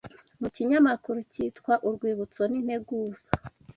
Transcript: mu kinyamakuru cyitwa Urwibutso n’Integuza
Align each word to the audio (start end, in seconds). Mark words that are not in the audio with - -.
mu 0.41 0.47
kinyamakuru 0.55 1.19
cyitwa 1.31 1.73
Urwibutso 1.87 2.41
n’Integuza 2.47 3.27